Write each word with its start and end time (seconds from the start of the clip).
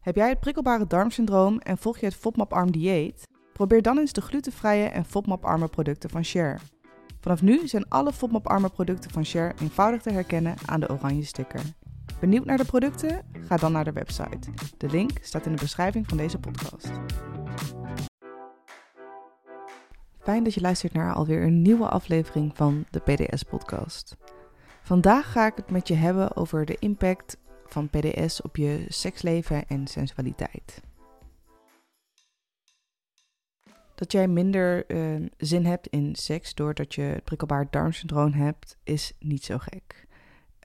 Heb 0.00 0.14
jij 0.14 0.28
het 0.28 0.40
prikkelbare 0.40 0.86
darmsyndroom 0.86 1.58
en 1.58 1.78
volg 1.78 1.98
je 1.98 2.06
het 2.06 2.14
FODMAP-arm 2.14 2.70
dieet? 2.70 3.28
Probeer 3.52 3.82
dan 3.82 3.98
eens 3.98 4.12
de 4.12 4.20
glutenvrije 4.20 4.84
en 4.84 5.04
FODMAP-arme 5.04 5.68
producten 5.68 6.10
van 6.10 6.24
Share. 6.24 6.58
Vanaf 7.20 7.42
nu 7.42 7.68
zijn 7.68 7.88
alle 7.88 8.12
FODMAP-arme 8.12 8.68
producten 8.68 9.10
van 9.10 9.24
Share 9.24 9.54
eenvoudig 9.60 10.02
te 10.02 10.10
herkennen 10.10 10.54
aan 10.66 10.80
de 10.80 10.90
oranje 10.90 11.24
sticker. 11.24 11.60
Benieuwd 12.20 12.44
naar 12.44 12.56
de 12.56 12.64
producten? 12.64 13.22
Ga 13.46 13.56
dan 13.56 13.72
naar 13.72 13.84
de 13.84 13.92
website. 13.92 14.50
De 14.76 14.88
link 14.88 15.10
staat 15.20 15.46
in 15.46 15.52
de 15.52 15.60
beschrijving 15.60 16.08
van 16.08 16.16
deze 16.16 16.38
podcast. 16.38 16.90
Fijn 20.18 20.44
dat 20.44 20.54
je 20.54 20.60
luistert 20.60 20.92
naar 20.92 21.14
alweer 21.14 21.42
een 21.42 21.62
nieuwe 21.62 21.88
aflevering 21.88 22.56
van 22.56 22.84
de 22.90 23.00
PDS-podcast. 23.00 24.16
Vandaag 24.82 25.32
ga 25.32 25.46
ik 25.46 25.56
het 25.56 25.70
met 25.70 25.88
je 25.88 25.94
hebben 25.94 26.36
over 26.36 26.64
de 26.64 26.76
impact 26.78 27.36
van 27.72 27.88
PDS 27.88 28.42
op 28.42 28.56
je 28.56 28.84
seksleven 28.88 29.66
en 29.66 29.86
sensualiteit. 29.86 30.80
Dat 33.94 34.12
jij 34.12 34.28
minder 34.28 34.90
uh, 34.90 35.28
zin 35.36 35.66
hebt 35.66 35.86
in 35.86 36.14
seks 36.14 36.54
doordat 36.54 36.94
je 36.94 37.02
het 37.02 37.24
prikkelbaar 37.24 37.66
darmsyndroom 37.70 38.32
hebt, 38.32 38.78
is 38.84 39.12
niet 39.18 39.44
zo 39.44 39.58
gek. 39.58 40.06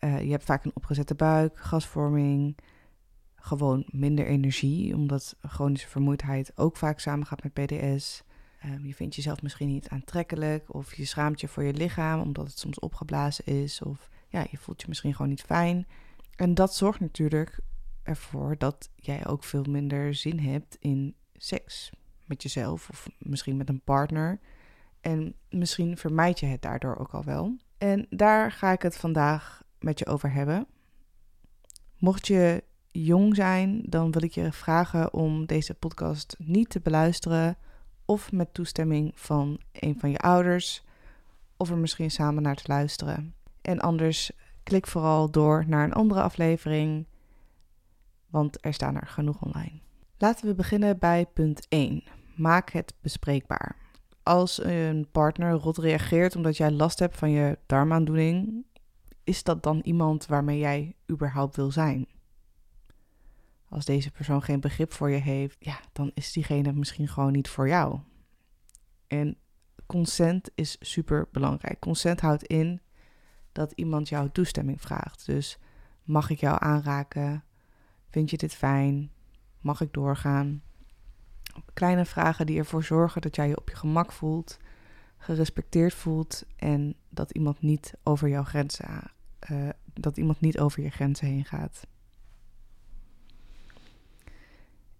Uh, 0.03 0.21
je 0.21 0.31
hebt 0.31 0.43
vaak 0.43 0.65
een 0.65 0.75
opgezette 0.75 1.15
buik, 1.15 1.59
gasvorming, 1.59 2.57
gewoon 3.35 3.83
minder 3.87 4.25
energie, 4.25 4.95
omdat 4.95 5.35
chronische 5.41 5.87
vermoeidheid 5.87 6.57
ook 6.57 6.77
vaak 6.77 6.99
samengaat 6.99 7.43
met 7.43 7.53
PDS. 7.53 8.23
Um, 8.65 8.85
je 8.85 8.93
vindt 8.93 9.15
jezelf 9.15 9.41
misschien 9.41 9.67
niet 9.67 9.89
aantrekkelijk 9.89 10.73
of 10.73 10.93
je 10.93 11.05
schaamt 11.05 11.41
je 11.41 11.47
voor 11.47 11.63
je 11.63 11.73
lichaam 11.73 12.21
omdat 12.21 12.47
het 12.47 12.59
soms 12.59 12.79
opgeblazen 12.79 13.45
is 13.45 13.81
of 13.81 14.09
ja, 14.27 14.45
je 14.51 14.57
voelt 14.57 14.81
je 14.81 14.87
misschien 14.87 15.15
gewoon 15.15 15.29
niet 15.29 15.41
fijn. 15.41 15.87
En 16.35 16.53
dat 16.53 16.75
zorgt 16.75 16.99
natuurlijk 16.99 17.59
ervoor 18.03 18.57
dat 18.57 18.89
jij 18.95 19.27
ook 19.27 19.43
veel 19.43 19.63
minder 19.69 20.13
zin 20.13 20.39
hebt 20.39 20.77
in 20.79 21.15
seks 21.33 21.91
met 22.25 22.43
jezelf 22.43 22.89
of 22.89 23.09
misschien 23.17 23.57
met 23.57 23.69
een 23.69 23.81
partner. 23.83 24.39
En 25.01 25.35
misschien 25.49 25.97
vermijd 25.97 26.39
je 26.39 26.45
het 26.45 26.61
daardoor 26.61 26.97
ook 26.97 27.11
al 27.11 27.23
wel. 27.23 27.55
En 27.77 28.07
daar 28.09 28.51
ga 28.51 28.71
ik 28.71 28.81
het 28.81 28.97
vandaag 28.97 29.63
met 29.79 29.99
je 29.99 30.05
over 30.05 30.31
hebben. 30.31 30.67
Mocht 31.97 32.27
je 32.27 32.63
jong 32.91 33.35
zijn, 33.35 33.81
dan 33.85 34.11
wil 34.11 34.23
ik 34.23 34.31
je 34.31 34.51
vragen 34.51 35.13
om 35.13 35.45
deze 35.45 35.73
podcast 35.73 36.35
niet 36.39 36.69
te 36.69 36.79
beluisteren 36.79 37.57
of 38.05 38.31
met 38.31 38.53
toestemming 38.53 39.11
van 39.15 39.59
een 39.71 39.99
van 39.99 40.11
je 40.11 40.17
ouders 40.17 40.83
of 41.57 41.69
er 41.69 41.77
misschien 41.77 42.11
samen 42.11 42.43
naar 42.43 42.55
te 42.55 42.67
luisteren. 42.67 43.33
En 43.61 43.79
anders 43.79 44.31
klik 44.65 44.87
vooral 44.87 45.31
door 45.31 45.65
naar 45.67 45.83
een 45.83 45.93
andere 45.93 46.21
aflevering, 46.21 47.07
want 48.29 48.65
er 48.65 48.73
staan 48.73 48.95
er 48.95 49.07
genoeg 49.07 49.41
online. 49.41 49.79
Laten 50.17 50.47
we 50.47 50.55
beginnen 50.55 50.99
bij 50.99 51.25
punt 51.25 51.65
1. 51.69 52.03
Maak 52.35 52.71
het 52.71 52.93
bespreekbaar. 53.01 53.75
Als 54.23 54.63
een 54.63 55.07
partner 55.11 55.51
rot 55.51 55.77
reageert 55.77 56.35
omdat 56.35 56.57
jij 56.57 56.71
last 56.71 56.99
hebt 56.99 57.17
van 57.17 57.29
je 57.29 57.57
darmaandoening, 57.65 58.65
is 59.23 59.43
dat 59.43 59.63
dan 59.63 59.79
iemand 59.83 60.25
waarmee 60.25 60.59
jij 60.59 60.95
überhaupt 61.11 61.55
wil 61.55 61.71
zijn? 61.71 62.07
Als 63.69 63.85
deze 63.85 64.11
persoon 64.11 64.41
geen 64.41 64.59
begrip 64.59 64.93
voor 64.93 65.09
je 65.09 65.17
heeft, 65.17 65.57
ja, 65.59 65.79
dan 65.93 66.11
is 66.13 66.31
diegene 66.31 66.73
misschien 66.73 67.07
gewoon 67.07 67.31
niet 67.31 67.49
voor 67.49 67.67
jou. 67.67 67.99
En 69.07 69.37
consent 69.85 70.49
is 70.55 70.77
super 70.79 71.27
belangrijk. 71.31 71.79
Consent 71.79 72.21
houdt 72.21 72.43
in 72.43 72.81
dat 73.55 73.71
iemand 73.71 74.09
jouw 74.09 74.31
toestemming 74.31 74.81
vraagt. 74.81 75.25
Dus 75.25 75.57
mag 76.03 76.29
ik 76.29 76.39
jou 76.39 76.57
aanraken? 76.59 77.43
Vind 78.09 78.29
je 78.29 78.37
dit 78.37 78.53
fijn? 78.53 79.11
Mag 79.61 79.81
ik 79.81 79.93
doorgaan? 79.93 80.61
Kleine 81.73 82.05
vragen 82.05 82.45
die 82.45 82.57
ervoor 82.57 82.83
zorgen 82.83 83.21
dat 83.21 83.35
jij 83.35 83.47
je 83.47 83.57
op 83.57 83.69
je 83.69 83.75
gemak 83.75 84.11
voelt, 84.11 84.57
gerespecteerd 85.17 85.93
voelt 85.93 86.45
en 86.55 86.95
dat 87.09 87.31
iemand 87.31 87.61
niet 87.61 87.93
over 88.03 88.29
jouw 88.29 88.43
grenzen, 88.43 89.11
uh, 89.51 89.69
dat 89.93 90.17
iemand 90.17 90.39
niet 90.39 90.59
over 90.59 90.83
je 90.83 90.89
grenzen 90.89 91.27
heen 91.27 91.45
gaat. 91.45 91.87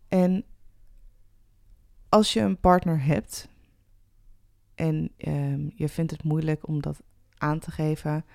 En 0.08 0.46
als 2.10 2.34
je 2.34 2.40
een 2.40 2.60
partner 2.60 3.04
hebt 3.04 3.50
en 4.76 5.12
um, 5.18 5.72
je 5.76 5.90
vindt 5.90 6.12
het 6.12 6.24
moeilijk 6.24 6.68
om 6.68 6.82
dat 6.82 7.02
aan 7.38 7.60
te 7.60 7.72
geven, 7.72 8.26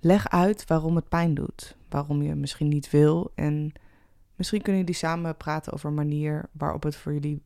leg 0.00 0.28
uit 0.28 0.66
waarom 0.66 0.96
het 0.96 1.08
pijn 1.08 1.34
doet, 1.34 1.76
waarom 1.88 2.22
je 2.22 2.34
misschien 2.34 2.68
niet 2.68 2.90
wil 2.90 3.32
en 3.34 3.72
misschien 4.34 4.62
kunnen 4.62 4.80
jullie 4.80 4.96
samen 4.96 5.36
praten 5.36 5.72
over 5.72 5.88
een 5.88 5.94
manier 5.94 6.48
waarop 6.52 6.82
het 6.82 6.96
voor 6.96 7.12
jullie 7.12 7.42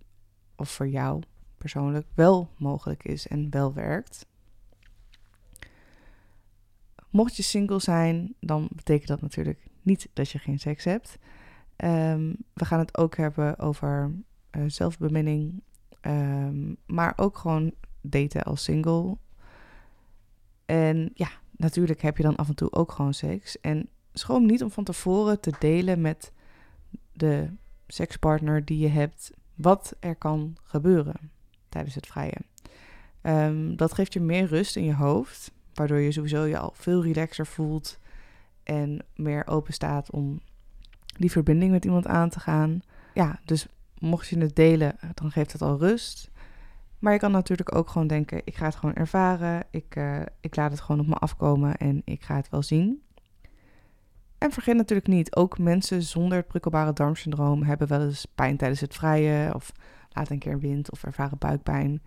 of 0.57 0.71
voor 0.71 0.89
jou 0.89 1.23
persoonlijk 1.59 2.07
wel 2.15 2.51
mogelijk 2.57 3.05
is 3.05 3.27
en 3.27 3.51
wel 3.51 3.75
werkt. 3.75 4.27
Mocht 7.11 7.37
je 7.37 7.43
single 7.43 7.81
zijn, 7.81 8.35
dan 8.41 8.69
betekent 8.73 9.09
dat 9.09 9.21
natuurlijk 9.21 9.67
niet 9.83 10.09
dat 10.13 10.31
je 10.31 10.39
geen 10.39 10.59
seks 10.59 10.85
hebt. 10.85 11.19
Um, 11.77 12.37
we 12.53 12.65
gaan 12.65 12.79
het 12.79 12.99
ook 12.99 13.17
hebben 13.17 13.59
over 13.59 14.13
uh, 14.57 14.65
zelfbeminning, 14.67 15.63
um, 16.01 16.77
maar 16.87 17.13
ook 17.17 17.39
gewoon 17.39 17.73
daten 18.01 18.43
als 18.43 18.65
single. 18.65 19.17
En 20.71 21.11
ja, 21.15 21.31
natuurlijk 21.57 22.03
heb 22.03 22.17
je 22.17 22.23
dan 22.23 22.37
af 22.37 22.49
en 22.49 22.55
toe 22.55 22.73
ook 22.73 22.93
gewoon 22.93 23.15
seks. 23.15 23.61
En 23.61 23.89
schroom 24.13 24.47
niet 24.47 24.63
om 24.63 24.71
van 24.71 24.85
tevoren 24.85 25.41
te 25.41 25.53
delen 25.59 26.01
met 26.01 26.33
de 27.13 27.51
sekspartner 27.87 28.65
die 28.65 28.79
je 28.79 28.89
hebt 28.89 29.31
wat 29.55 29.97
er 30.01 30.17
kan 30.17 30.57
gebeuren 30.63 31.31
tijdens 31.69 31.95
het 31.95 32.07
vrijen. 32.07 32.45
Um, 33.23 33.77
dat 33.77 33.95
geeft 33.95 34.13
je 34.13 34.21
meer 34.21 34.47
rust 34.47 34.77
in 34.77 34.85
je 34.85 34.95
hoofd, 34.95 35.53
waardoor 35.75 35.99
je 35.99 36.13
sowieso 36.13 36.45
je 36.45 36.59
al 36.59 36.73
veel 36.75 37.03
relaxer 37.03 37.47
voelt 37.47 37.99
en 38.63 39.05
meer 39.15 39.47
open 39.47 39.73
staat 39.73 40.11
om 40.11 40.41
die 41.17 41.31
verbinding 41.31 41.71
met 41.71 41.85
iemand 41.85 42.07
aan 42.07 42.29
te 42.29 42.41
gaan. 42.41 42.83
Ja, 43.15 43.41
dus 43.45 43.67
mocht 43.99 44.29
je 44.29 44.39
het 44.39 44.57
delen, 44.57 44.97
dan 45.15 45.31
geeft 45.31 45.53
het 45.53 45.63
al 45.63 45.79
rust. 45.79 46.31
Maar 47.01 47.13
je 47.13 47.19
kan 47.19 47.31
natuurlijk 47.31 47.75
ook 47.75 47.91
gewoon 47.91 48.07
denken: 48.07 48.41
ik 48.45 48.57
ga 48.57 48.65
het 48.65 48.77
gewoon 48.77 48.95
ervaren. 48.95 49.67
Ik, 49.71 49.97
uh, 49.97 50.21
ik 50.41 50.57
laat 50.57 50.71
het 50.71 50.81
gewoon 50.81 51.01
op 51.01 51.07
me 51.07 51.15
afkomen 51.15 51.77
en 51.77 52.03
ik 52.05 52.23
ga 52.23 52.37
het 52.37 52.49
wel 52.49 52.63
zien. 52.63 53.03
En 54.39 54.53
vergeet 54.53 54.77
natuurlijk 54.77 55.09
niet, 55.09 55.37
ook 55.37 55.59
mensen 55.59 56.03
zonder 56.03 56.39
het 56.39 56.47
prikkelbare 56.47 56.93
darmsyndroom 56.93 57.63
hebben 57.63 57.89
wel 57.89 58.03
eens 58.03 58.27
pijn 58.35 58.57
tijdens 58.57 58.81
het 58.81 58.95
vrijen 58.95 59.55
of 59.55 59.73
laat 60.13 60.31
een 60.31 60.39
keer 60.39 60.59
wind 60.59 60.91
of 60.91 61.05
ervaren 61.05 61.39
buikpijn. 61.39 62.03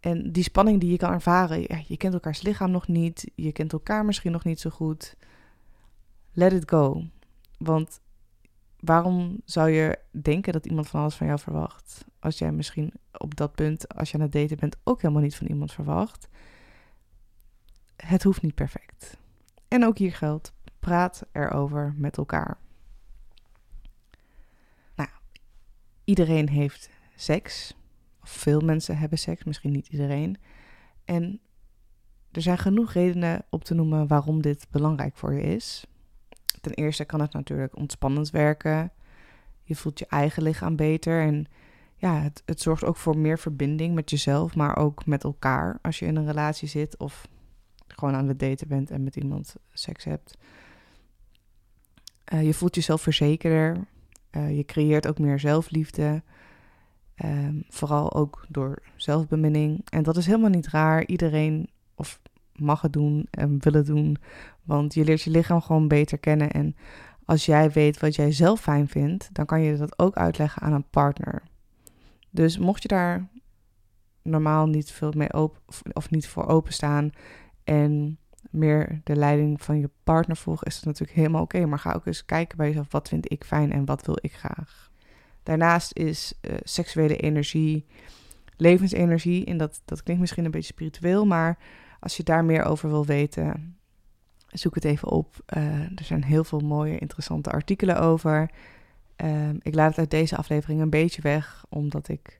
En 0.00 0.32
die 0.32 0.42
spanning 0.42 0.80
die 0.80 0.90
je 0.90 0.96
kan 0.96 1.12
ervaren, 1.12 1.84
je 1.86 1.96
kent 1.96 2.14
elkaars 2.14 2.42
lichaam 2.42 2.70
nog 2.70 2.88
niet, 2.88 3.30
je 3.34 3.52
kent 3.52 3.72
elkaar 3.72 4.04
misschien 4.04 4.32
nog 4.32 4.44
niet 4.44 4.60
zo 4.60 4.70
goed. 4.70 5.16
Let 6.32 6.52
it 6.52 6.70
go. 6.70 7.04
Want 7.58 8.00
waarom 8.84 9.40
zou 9.44 9.70
je 9.70 9.98
denken 10.10 10.52
dat 10.52 10.66
iemand 10.66 10.88
van 10.88 11.00
alles 11.00 11.14
van 11.14 11.26
jou 11.26 11.38
verwacht? 11.38 12.04
Als 12.18 12.38
jij 12.38 12.52
misschien 12.52 12.92
op 13.12 13.34
dat 13.34 13.54
punt, 13.54 13.94
als 13.94 14.10
je 14.10 14.16
aan 14.16 14.22
het 14.22 14.32
daten 14.32 14.56
bent, 14.56 14.76
ook 14.84 15.02
helemaal 15.02 15.22
niet 15.22 15.36
van 15.36 15.46
iemand 15.46 15.72
verwacht. 15.72 16.28
Het 17.96 18.22
hoeft 18.22 18.42
niet 18.42 18.54
perfect. 18.54 19.18
En 19.68 19.84
ook 19.84 19.98
hier 19.98 20.14
geldt, 20.14 20.52
praat 20.78 21.26
erover 21.32 21.94
met 21.96 22.16
elkaar. 22.16 22.58
Nou, 24.96 25.08
iedereen 26.04 26.48
heeft 26.48 26.90
seks. 27.16 27.74
Of 28.22 28.30
veel 28.30 28.60
mensen 28.60 28.98
hebben 28.98 29.18
seks, 29.18 29.44
misschien 29.44 29.72
niet 29.72 29.88
iedereen. 29.88 30.36
En 31.04 31.40
er 32.30 32.42
zijn 32.42 32.58
genoeg 32.58 32.92
redenen 32.92 33.44
op 33.50 33.64
te 33.64 33.74
noemen 33.74 34.06
waarom 34.06 34.42
dit 34.42 34.66
belangrijk 34.70 35.16
voor 35.16 35.34
je 35.34 35.42
is. 35.42 35.86
Ten 36.64 36.72
eerste 36.72 37.04
kan 37.04 37.20
het 37.20 37.32
natuurlijk 37.32 37.76
ontspannend 37.76 38.30
werken. 38.30 38.90
Je 39.62 39.76
voelt 39.76 39.98
je 39.98 40.06
eigen 40.06 40.42
lichaam 40.42 40.76
beter 40.76 41.20
en 41.20 41.46
ja, 41.96 42.20
het, 42.20 42.42
het 42.44 42.60
zorgt 42.60 42.84
ook 42.84 42.96
voor 42.96 43.18
meer 43.18 43.38
verbinding 43.38 43.94
met 43.94 44.10
jezelf, 44.10 44.56
maar 44.56 44.76
ook 44.76 45.06
met 45.06 45.24
elkaar 45.24 45.78
als 45.82 45.98
je 45.98 46.06
in 46.06 46.16
een 46.16 46.26
relatie 46.26 46.68
zit 46.68 46.98
of 46.98 47.28
gewoon 47.86 48.14
aan 48.14 48.28
het 48.28 48.38
daten 48.38 48.68
bent 48.68 48.90
en 48.90 49.04
met 49.04 49.16
iemand 49.16 49.54
seks 49.72 50.04
hebt. 50.04 50.38
Uh, 52.32 52.42
je 52.42 52.54
voelt 52.54 52.74
jezelf 52.74 53.02
verzekerder. 53.02 53.86
Uh, 54.30 54.56
je 54.56 54.64
creëert 54.64 55.08
ook 55.08 55.18
meer 55.18 55.38
zelfliefde. 55.40 56.22
Um, 57.24 57.64
vooral 57.68 58.14
ook 58.14 58.46
door 58.48 58.82
zelfbeminning. 58.96 59.80
En 59.88 60.02
dat 60.02 60.16
is 60.16 60.26
helemaal 60.26 60.50
niet 60.50 60.68
raar. 60.68 61.06
Iedereen 61.06 61.68
mag 62.54 62.80
het 62.80 62.92
doen 62.92 63.26
en 63.30 63.58
wil 63.60 63.72
het 63.72 63.86
doen. 63.86 64.16
Want 64.62 64.94
je 64.94 65.04
leert 65.04 65.22
je 65.22 65.30
lichaam 65.30 65.60
gewoon 65.60 65.88
beter 65.88 66.18
kennen. 66.18 66.50
En 66.50 66.76
als 67.24 67.46
jij 67.46 67.70
weet 67.70 68.00
wat 68.00 68.14
jij 68.14 68.32
zelf 68.32 68.60
fijn 68.60 68.88
vindt, 68.88 69.28
dan 69.32 69.46
kan 69.46 69.60
je 69.60 69.76
dat 69.76 69.98
ook 69.98 70.14
uitleggen 70.14 70.62
aan 70.62 70.72
een 70.72 70.90
partner. 70.90 71.42
Dus 72.30 72.58
mocht 72.58 72.82
je 72.82 72.88
daar 72.88 73.28
normaal 74.22 74.66
niet 74.66 74.90
veel 74.90 75.12
mee 75.16 75.32
open 75.32 75.60
of 75.92 76.10
niet 76.10 76.28
voor 76.28 76.46
openstaan 76.46 77.10
en 77.64 78.18
meer 78.50 79.00
de 79.04 79.16
leiding 79.16 79.62
van 79.62 79.78
je 79.78 79.90
partner 80.04 80.36
volgt, 80.36 80.66
is 80.66 80.74
dat 80.74 80.84
natuurlijk 80.84 81.18
helemaal 81.18 81.42
oké. 81.42 81.66
maar 81.66 81.78
ga 81.78 81.92
ook 81.92 82.06
eens 82.06 82.24
kijken 82.24 82.56
bij 82.56 82.66
jezelf, 82.66 82.86
wat 82.90 83.08
vind 83.08 83.32
ik 83.32 83.44
fijn 83.44 83.72
en 83.72 83.84
wat 83.84 84.06
wil 84.06 84.18
ik 84.20 84.32
graag. 84.32 84.90
Daarnaast 85.42 85.96
is 85.96 86.34
uh, 86.40 86.56
seksuele 86.62 87.16
energie, 87.16 87.86
levensenergie, 88.56 89.44
en 89.44 89.56
dat, 89.56 89.82
dat 89.84 90.02
klinkt 90.02 90.20
misschien 90.20 90.44
een 90.44 90.50
beetje 90.50 90.72
spiritueel, 90.72 91.26
maar 91.26 91.58
als 92.04 92.16
je 92.16 92.22
daar 92.22 92.44
meer 92.44 92.64
over 92.64 92.88
wil 92.88 93.06
weten, 93.06 93.76
zoek 94.46 94.74
het 94.74 94.84
even 94.84 95.08
op. 95.08 95.36
Uh, 95.56 95.80
er 95.80 96.04
zijn 96.04 96.24
heel 96.24 96.44
veel 96.44 96.60
mooie, 96.60 96.98
interessante 96.98 97.50
artikelen 97.50 98.00
over. 98.00 98.50
Um, 99.16 99.58
ik 99.62 99.74
laat 99.74 99.88
het 99.88 99.98
uit 99.98 100.10
deze 100.10 100.36
aflevering 100.36 100.80
een 100.80 100.90
beetje 100.90 101.22
weg, 101.22 101.64
omdat 101.68 102.08
ik 102.08 102.38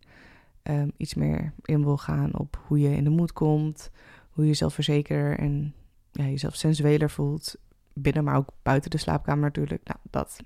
um, 0.63 0.93
iets 0.97 1.15
meer 1.15 1.53
in 1.63 1.85
wil 1.85 1.97
gaan 1.97 2.39
op 2.39 2.63
hoe 2.67 2.81
je 2.81 2.97
in 2.97 3.05
de 3.05 3.11
moed 3.11 3.33
komt, 3.33 3.91
hoe 4.31 4.45
je 4.45 4.51
jezelf 4.51 4.75
verzekerder 4.75 5.39
en 5.39 5.75
ja, 6.13 6.25
jezelf 6.25 6.55
sensueler 6.55 7.11
voelt. 7.11 7.57
Binnen, 7.93 8.25
maar 8.25 8.37
ook 8.37 8.49
buiten 8.63 8.91
de 8.91 8.99
slaapkamer 8.99 9.45
natuurlijk. 9.45 9.85
Nou, 9.85 9.99
dat 10.11 10.41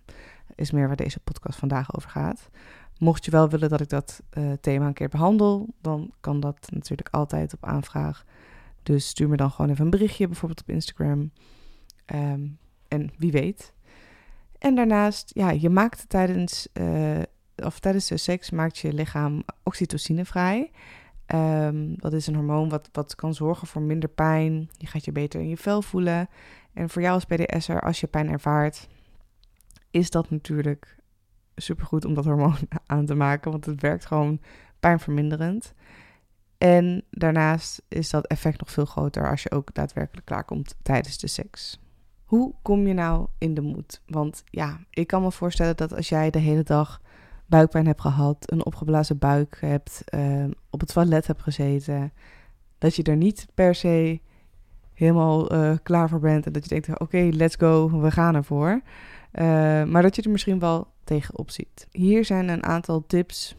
is 0.54 0.70
meer 0.70 0.86
waar 0.86 0.96
deze 0.96 1.20
podcast 1.20 1.58
vandaag 1.58 1.96
over 1.96 2.10
gaat. 2.10 2.48
Mocht 2.98 3.24
je 3.24 3.30
wel 3.30 3.48
willen 3.48 3.68
dat 3.68 3.80
ik 3.80 3.88
dat 3.88 4.22
uh, 4.32 4.52
thema 4.60 4.86
een 4.86 4.92
keer 4.92 5.08
behandel, 5.08 5.74
dan 5.80 6.12
kan 6.20 6.40
dat 6.40 6.68
natuurlijk 6.70 7.08
altijd 7.10 7.54
op 7.54 7.64
aanvraag. 7.64 8.24
Dus 8.88 9.08
stuur 9.08 9.28
me 9.28 9.36
dan 9.36 9.50
gewoon 9.50 9.70
even 9.70 9.84
een 9.84 9.90
berichtje, 9.90 10.26
bijvoorbeeld 10.26 10.60
op 10.60 10.68
Instagram. 10.68 11.30
Um, 12.14 12.58
en 12.88 13.10
wie 13.18 13.32
weet. 13.32 13.72
En 14.58 14.74
daarnaast, 14.74 15.30
ja, 15.34 15.50
je 15.50 15.70
maakt 15.70 16.08
tijdens, 16.08 16.68
uh, 16.72 17.22
of 17.56 17.78
tijdens 17.78 18.06
de 18.06 18.16
seks 18.16 18.50
maakt 18.50 18.78
je 18.78 18.92
lichaam 18.92 19.42
oxytocine 19.62 20.24
vrij. 20.24 20.70
Um, 21.34 21.94
dat 21.98 22.12
is 22.12 22.26
een 22.26 22.34
hormoon 22.34 22.68
wat, 22.68 22.88
wat 22.92 23.14
kan 23.14 23.34
zorgen 23.34 23.66
voor 23.66 23.82
minder 23.82 24.08
pijn. 24.08 24.70
Je 24.76 24.86
gaat 24.86 25.04
je 25.04 25.12
beter 25.12 25.40
in 25.40 25.48
je 25.48 25.56
vel 25.56 25.82
voelen. 25.82 26.28
En 26.72 26.88
voor 26.88 27.02
jou 27.02 27.14
als 27.14 27.24
PDS'er, 27.24 27.80
als 27.80 28.00
je 28.00 28.06
pijn 28.06 28.30
ervaart, 28.30 28.88
is 29.90 30.10
dat 30.10 30.30
natuurlijk 30.30 30.96
supergoed 31.56 32.04
om 32.04 32.14
dat 32.14 32.24
hormoon 32.24 32.56
aan 32.86 33.06
te 33.06 33.14
maken. 33.14 33.50
Want 33.50 33.64
het 33.64 33.80
werkt 33.80 34.06
gewoon 34.06 34.40
pijnverminderend. 34.80 35.74
En 36.58 37.04
daarnaast 37.10 37.82
is 37.88 38.10
dat 38.10 38.26
effect 38.26 38.58
nog 38.58 38.70
veel 38.70 38.84
groter 38.84 39.30
als 39.30 39.42
je 39.42 39.50
ook 39.50 39.74
daadwerkelijk 39.74 40.26
klaarkomt 40.26 40.74
tijdens 40.82 41.18
de 41.18 41.26
seks. 41.26 41.80
Hoe 42.24 42.54
kom 42.62 42.86
je 42.86 42.94
nou 42.94 43.26
in 43.38 43.54
de 43.54 43.60
moed? 43.60 44.02
Want 44.06 44.42
ja, 44.44 44.80
ik 44.90 45.06
kan 45.06 45.22
me 45.22 45.32
voorstellen 45.32 45.76
dat 45.76 45.94
als 45.94 46.08
jij 46.08 46.30
de 46.30 46.38
hele 46.38 46.62
dag 46.62 47.00
buikpijn 47.46 47.86
hebt 47.86 48.00
gehad, 48.00 48.52
een 48.52 48.64
opgeblazen 48.64 49.18
buik 49.18 49.58
hebt, 49.60 50.04
uh, 50.14 50.44
op 50.70 50.80
het 50.80 50.92
toilet 50.92 51.26
hebt 51.26 51.42
gezeten, 51.42 52.12
dat 52.78 52.96
je 52.96 53.02
er 53.02 53.16
niet 53.16 53.46
per 53.54 53.74
se 53.74 54.20
helemaal 54.94 55.52
uh, 55.52 55.76
klaar 55.82 56.08
voor 56.08 56.20
bent 56.20 56.46
en 56.46 56.52
dat 56.52 56.62
je 56.62 56.68
denkt, 56.68 57.00
oké, 57.00 57.28
let's 57.32 57.56
go, 57.56 58.00
we 58.00 58.10
gaan 58.10 58.34
ervoor. 58.34 58.80
Uh, 59.32 59.42
maar 59.84 60.02
dat 60.02 60.16
je 60.16 60.22
er 60.22 60.30
misschien 60.30 60.58
wel 60.58 60.86
tegenop 61.04 61.50
ziet. 61.50 61.86
Hier 61.90 62.24
zijn 62.24 62.48
een 62.48 62.64
aantal 62.64 63.06
tips 63.06 63.56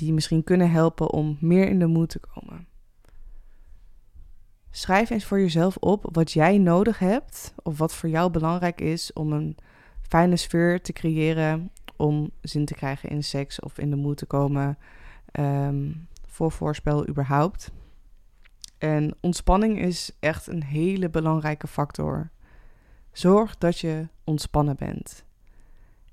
die 0.00 0.12
misschien 0.12 0.44
kunnen 0.44 0.70
helpen 0.70 1.10
om 1.10 1.36
meer 1.40 1.68
in 1.68 1.78
de 1.78 1.86
moed 1.86 2.08
te 2.08 2.18
komen. 2.18 2.66
Schrijf 4.70 5.10
eens 5.10 5.24
voor 5.24 5.40
jezelf 5.40 5.76
op 5.76 6.08
wat 6.12 6.32
jij 6.32 6.58
nodig 6.58 6.98
hebt 6.98 7.54
of 7.62 7.78
wat 7.78 7.94
voor 7.94 8.08
jou 8.08 8.30
belangrijk 8.30 8.80
is 8.80 9.12
om 9.12 9.32
een 9.32 9.56
fijne 10.02 10.36
sfeer 10.36 10.82
te 10.82 10.92
creëren 10.92 11.70
om 11.96 12.30
zin 12.40 12.64
te 12.64 12.74
krijgen 12.74 13.08
in 13.08 13.24
seks 13.24 13.60
of 13.60 13.78
in 13.78 13.90
de 13.90 13.96
moed 13.96 14.16
te 14.16 14.26
komen 14.26 14.78
um, 15.32 16.08
voor 16.26 16.52
voorspel 16.52 17.08
überhaupt. 17.08 17.70
En 18.78 19.14
ontspanning 19.20 19.80
is 19.80 20.16
echt 20.20 20.46
een 20.46 20.62
hele 20.62 21.10
belangrijke 21.10 21.66
factor. 21.66 22.30
Zorg 23.12 23.58
dat 23.58 23.78
je 23.78 24.08
ontspannen 24.24 24.76
bent. 24.76 25.24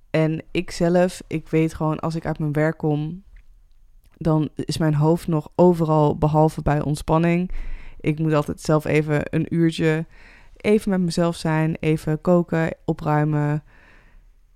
En 0.10 0.44
ik 0.52 0.72
zelf, 0.72 1.22
ik 1.28 1.50
weet 1.50 1.74
gewoon 1.74 2.00
als 2.00 2.16
ik 2.16 2.26
uit 2.26 2.40
mijn 2.40 2.52
werk 2.54 2.78
kom, 2.78 3.24
dan 4.18 4.50
is 4.56 4.78
mijn 4.78 4.96
hoofd 4.96 5.28
nog 5.28 5.50
overal 5.56 6.18
behalve 6.18 6.62
bij 6.62 6.82
ontspanning. 6.82 7.52
Ik 8.00 8.20
moet 8.20 8.34
altijd 8.34 8.62
zelf 8.62 8.86
even 8.86 9.22
een 9.30 9.56
uurtje 9.56 10.06
even 10.58 10.90
met 10.90 11.00
mezelf 11.00 11.36
zijn, 11.36 11.78
even 11.80 12.22
koken, 12.22 12.76
opruimen, 12.86 13.64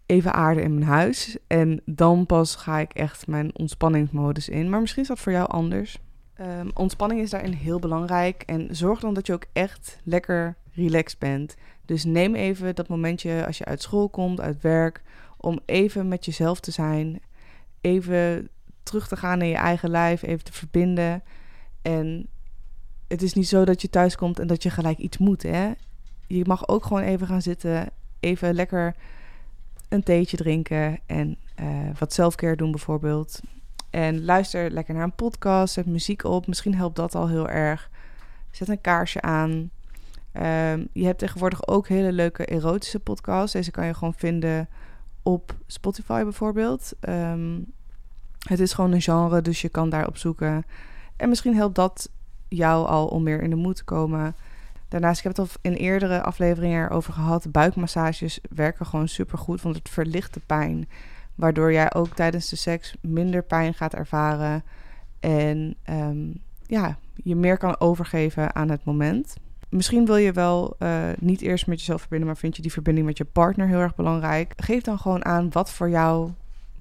even 0.06 0.34
aarde 0.34 0.62
in 0.62 0.74
mijn 0.74 0.86
huis. 0.86 1.38
En 1.48 1.82
dan 1.86 2.26
pas 2.26 2.56
ga 2.56 2.80
ik 2.80 2.94
echt 2.94 3.28
mijn 3.28 3.58
ontspanningsmodus 3.58 4.50
in. 4.50 4.70
Maar 4.70 4.80
misschien 4.80 5.02
is 5.02 5.08
dat 5.08 5.20
voor 5.20 5.32
jou 5.32 5.48
anders. 5.50 5.98
Um, 6.42 6.72
ontspanning 6.74 7.22
is 7.22 7.30
daarin 7.30 7.54
heel 7.54 7.80
belangrijk. 7.80 8.44
En 8.46 8.76
zorg 8.76 9.00
dan 9.00 9.14
dat 9.14 9.28
je 9.28 9.34
ook 9.34 9.46
echt 9.54 10.00
lekker 10.04 10.56
relaxed 10.74 11.20
bent. 11.20 11.56
Dus 11.86 12.04
neem 12.04 12.36
even 12.36 12.76
dat 12.76 12.88
momentje 12.88 13.46
als 13.46 13.58
je 13.58 13.66
uit 13.66 13.82
school 13.82 14.10
komt, 14.10 14.42
uit 14.42 14.62
werk, 14.62 15.02
om 15.38 15.60
even 15.66 16.08
met 16.08 16.26
jezelf 16.26 16.60
te 16.60 16.72
zijn. 16.72 17.22
Even 17.82 18.50
terug 18.84 19.08
te 19.08 19.16
gaan 19.16 19.42
in 19.42 19.48
je 19.48 19.56
eigen 19.56 19.90
lijf, 19.90 20.22
even 20.22 20.44
te 20.44 20.54
verbinden. 20.54 21.24
En 21.82 22.28
het 23.08 23.22
is 23.22 23.34
niet 23.34 23.48
zo 23.48 23.66
dat 23.66 23.82
je 23.82 23.90
thuis 23.90 24.16
komt 24.16 24.40
en 24.40 24.48
dat 24.48 24.64
je 24.64 24.70
gelijk 24.70 24.98
iets 24.98 25.18
moet. 25.18 25.44
Hè? 25.44 25.72
Je 26.28 26.46
mag 26.46 26.68
ook 26.68 26.86
gewoon 26.86 27.04
even 27.04 27.28
gaan 27.28 27.42
zitten, 27.42 27.90
even 28.20 28.54
lekker 28.54 28.96
een 29.90 30.04
theetje 30.04 30.38
drinken 30.38 31.00
en 31.06 31.38
uh, 31.60 31.68
wat 32.00 32.14
selfcare 32.14 32.56
doen 32.56 32.72
bijvoorbeeld. 32.72 33.40
En 33.90 34.26
luister 34.26 34.72
lekker 34.72 34.94
naar 34.94 35.04
een 35.04 35.16
podcast, 35.16 35.74
zet 35.74 35.86
muziek 35.86 36.24
op. 36.24 36.48
Misschien 36.48 36.76
helpt 36.76 36.96
dat 36.96 37.16
al 37.16 37.28
heel 37.28 37.50
erg. 37.50 37.90
Zet 38.52 38.70
een 38.70 38.82
kaarsje 38.82 39.22
aan. 39.22 39.50
Um, 40.34 40.88
je 40.94 41.06
hebt 41.06 41.20
tegenwoordig 41.20 41.68
ook 41.68 41.88
hele 41.88 42.12
leuke 42.12 42.46
erotische 42.46 43.00
podcasts. 43.00 43.54
Deze 43.54 43.72
kan 43.72 43.86
je 43.86 43.94
gewoon 43.94 44.14
vinden 44.14 44.70
op 45.24 45.58
Spotify 45.68 46.24
bijvoorbeeld. 46.24 46.94
Um, 47.10 47.66
het 48.48 48.60
is 48.60 48.74
gewoon 48.74 48.92
een 48.92 49.02
genre, 49.02 49.42
dus 49.42 49.62
je 49.62 49.70
kan 49.70 49.90
daarop 49.90 50.18
zoeken. 50.18 50.66
En 51.16 51.30
misschien 51.30 51.56
helpt 51.56 51.76
dat 51.76 52.10
jou 52.48 52.88
al 52.88 53.08
om 53.08 53.24
meer 53.24 53.42
in 53.42 53.50
de 53.50 53.56
moed 53.56 53.76
te 53.76 53.84
komen. 53.84 54.36
Daarnaast, 54.88 55.18
ik 55.18 55.24
heb 55.24 55.36
het 55.36 55.48
al 55.48 55.56
in 55.62 55.74
eerdere 55.74 56.22
afleveringen 56.22 56.86
erover 56.86 57.14
gehad. 57.14 57.52
Buikmassages 57.52 58.40
werken 58.50 58.86
gewoon 58.86 59.08
super 59.08 59.38
goed, 59.38 59.62
want 59.62 59.76
het 59.76 59.90
verlicht 59.90 60.34
de 60.34 60.42
pijn. 60.46 60.90
Waardoor 61.36 61.72
jij 61.72 61.94
ook 61.94 62.16
tijdens 62.16 62.50
de 62.50 62.56
seks 62.56 62.96
minder 63.02 63.44
pijn 63.44 63.74
gaat 63.74 63.94
ervaren. 63.94 64.64
En 65.20 65.76
um, 65.90 66.42
ja, 66.66 66.98
je 67.16 67.36
meer 67.36 67.58
kan 67.58 67.80
overgeven 67.80 68.56
aan 68.56 68.70
het 68.70 68.84
moment. 68.84 69.36
Misschien 69.70 70.06
wil 70.06 70.16
je 70.16 70.32
wel 70.32 70.76
uh, 70.80 71.04
niet 71.20 71.42
eerst 71.42 71.68
met 71.68 71.80
jezelf 71.80 72.00
verbinden, 72.00 72.28
maar 72.28 72.38
vind 72.38 72.56
je 72.56 72.62
die 72.62 72.72
verbinding 72.72 73.06
met 73.06 73.18
je 73.18 73.26
partner 73.26 73.68
heel 73.68 73.80
erg 73.80 73.96
belangrijk. 73.96 74.54
Geef 74.56 74.84
dan 74.84 75.00
gewoon 75.00 75.26
aan 75.26 75.52
wat 75.52 75.72
voor 75.72 75.90
jou 75.90 76.32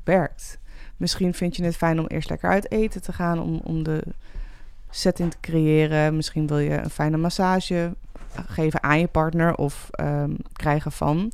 werkt. 0.04 0.59
Misschien 1.00 1.34
vind 1.34 1.56
je 1.56 1.64
het 1.64 1.76
fijn 1.76 1.98
om 1.98 2.06
eerst 2.06 2.28
lekker 2.28 2.50
uit 2.50 2.70
eten 2.70 3.02
te 3.02 3.12
gaan 3.12 3.40
om, 3.40 3.60
om 3.64 3.82
de 3.82 4.02
setting 4.90 5.30
te 5.30 5.40
creëren. 5.40 6.16
Misschien 6.16 6.46
wil 6.46 6.58
je 6.58 6.78
een 6.78 6.90
fijne 6.90 7.16
massage 7.16 7.94
geven 8.46 8.82
aan 8.82 8.98
je 8.98 9.06
partner 9.06 9.54
of 9.54 9.90
um, 10.00 10.36
krijgen 10.52 10.92
van. 10.92 11.32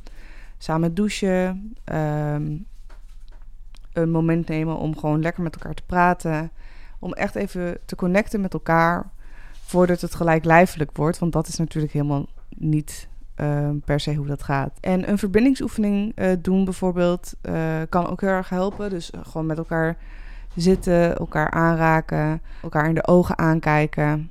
Samen 0.57 0.93
douchen. 0.93 1.75
Um, 1.93 2.65
een 3.93 4.11
moment 4.11 4.47
nemen 4.47 4.77
om 4.77 4.97
gewoon 4.97 5.21
lekker 5.21 5.43
met 5.43 5.55
elkaar 5.55 5.73
te 5.73 5.83
praten. 5.85 6.51
Om 6.99 7.13
echt 7.13 7.35
even 7.35 7.77
te 7.85 7.95
connecten 7.95 8.41
met 8.41 8.53
elkaar 8.53 9.09
voordat 9.51 10.01
het 10.01 10.15
gelijk 10.15 10.45
lijfelijk 10.45 10.97
wordt. 10.97 11.17
Want 11.17 11.33
dat 11.33 11.47
is 11.47 11.57
natuurlijk 11.57 11.93
helemaal 11.93 12.25
niet 12.49 13.07
uh, 13.41 13.69
per 13.85 13.99
se 13.99 14.13
hoe 14.13 14.27
dat 14.27 14.43
gaat. 14.43 14.77
En 14.79 15.09
een 15.09 15.17
verbindingsoefening 15.17 16.11
uh, 16.15 16.31
doen 16.39 16.65
bijvoorbeeld 16.65 17.33
uh, 17.41 17.81
kan 17.89 18.07
ook 18.07 18.21
heel 18.21 18.29
erg 18.29 18.49
helpen. 18.49 18.89
Dus 18.89 19.11
gewoon 19.21 19.47
met 19.47 19.57
elkaar 19.57 19.97
zitten, 20.55 21.17
elkaar 21.17 21.51
aanraken, 21.51 22.41
elkaar 22.61 22.87
in 22.87 22.95
de 22.95 23.07
ogen 23.07 23.37
aankijken. 23.37 24.29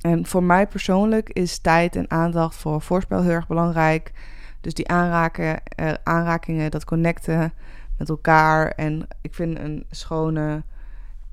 En 0.00 0.26
voor 0.26 0.42
mij 0.42 0.66
persoonlijk 0.66 1.28
is 1.28 1.58
tijd 1.58 1.96
en 1.96 2.10
aandacht 2.10 2.54
voor 2.54 2.80
voorspel 2.80 3.22
heel 3.22 3.30
erg 3.30 3.46
belangrijk. 3.46 4.12
Dus 4.60 4.74
die 4.74 4.88
aanraken, 4.88 5.60
aanrakingen, 6.02 6.70
dat 6.70 6.84
connecten 6.84 7.52
met 7.98 8.08
elkaar. 8.08 8.70
En 8.70 9.08
ik 9.20 9.34
vind 9.34 9.58
een 9.58 9.86
schone 9.90 10.62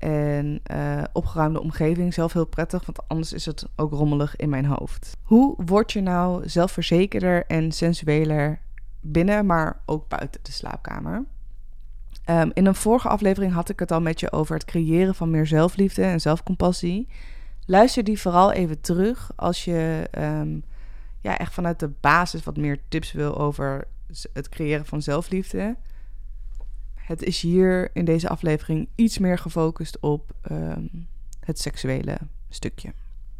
en 0.00 0.60
uh, 0.74 1.02
opgeruimde 1.12 1.60
omgeving 1.60 2.14
zelf 2.14 2.32
heel 2.32 2.46
prettig, 2.46 2.86
want 2.86 3.08
anders 3.08 3.32
is 3.32 3.46
het 3.46 3.66
ook 3.76 3.92
rommelig 3.92 4.36
in 4.36 4.48
mijn 4.48 4.64
hoofd. 4.64 5.16
Hoe 5.22 5.54
word 5.64 5.92
je 5.92 6.00
nou 6.00 6.48
zelfverzekerder 6.48 7.46
en 7.46 7.72
sensueler 7.72 8.60
binnen, 9.00 9.46
maar 9.46 9.80
ook 9.86 10.08
buiten 10.08 10.40
de 10.42 10.52
slaapkamer? 10.52 11.24
Um, 12.30 12.50
in 12.54 12.66
een 12.66 12.74
vorige 12.74 13.08
aflevering 13.08 13.52
had 13.52 13.68
ik 13.68 13.78
het 13.78 13.92
al 13.92 14.00
met 14.00 14.20
je 14.20 14.32
over 14.32 14.54
het 14.54 14.64
creëren 14.64 15.14
van 15.14 15.30
meer 15.30 15.46
zelfliefde 15.46 16.02
en 16.02 16.20
zelfcompassie. 16.20 17.08
Luister 17.66 18.04
die 18.04 18.20
vooral 18.20 18.52
even 18.52 18.80
terug 18.80 19.32
als 19.36 19.64
je 19.64 20.08
um, 20.18 20.62
ja, 21.20 21.38
echt 21.38 21.52
vanuit 21.52 21.80
de 21.80 21.90
basis 22.00 22.44
wat 22.44 22.56
meer 22.56 22.78
tips 22.88 23.12
wil 23.12 23.38
over 23.38 23.84
het 24.32 24.48
creëren 24.48 24.86
van 24.86 25.02
zelfliefde. 25.02 25.76
Het 27.10 27.22
is 27.22 27.40
hier 27.40 27.90
in 27.92 28.04
deze 28.04 28.28
aflevering 28.28 28.88
iets 28.94 29.18
meer 29.18 29.38
gefocust 29.38 30.00
op 30.00 30.32
um, 30.50 31.08
het 31.40 31.58
seksuele 31.58 32.18
stukje. 32.48 32.92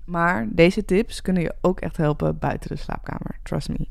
Maar 0.04 0.48
deze 0.50 0.84
tips 0.84 1.22
kunnen 1.22 1.42
je 1.42 1.54
ook 1.60 1.80
echt 1.80 1.96
helpen 1.96 2.38
buiten 2.38 2.70
de 2.70 2.76
slaapkamer. 2.76 3.38
Trust 3.42 3.68
me. 3.68 3.86